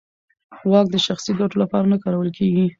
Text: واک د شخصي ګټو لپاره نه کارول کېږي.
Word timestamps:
واک 0.71 0.87
د 0.91 0.95
شخصي 1.05 1.31
ګټو 1.39 1.55
لپاره 1.63 1.85
نه 1.93 1.97
کارول 2.03 2.29
کېږي. 2.37 2.65